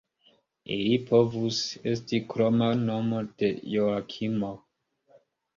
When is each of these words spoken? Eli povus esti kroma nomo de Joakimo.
Eli 0.75 0.93
povus 1.09 1.59
esti 1.91 2.21
kroma 2.33 2.71
nomo 2.87 3.21
de 3.43 3.51
Joakimo. 3.75 4.51